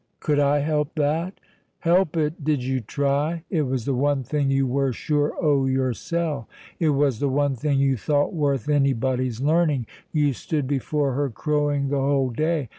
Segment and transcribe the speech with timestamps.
[0.19, 1.35] "Could I help that?"
[1.81, 2.43] "Help it!
[2.43, 3.43] Did you try?
[3.51, 7.77] It was the one thing you were sure o' yoursel'; it was the one thing
[7.77, 9.85] you thought worth anybody's learning.
[10.11, 12.69] You stood before her crowing the whole day.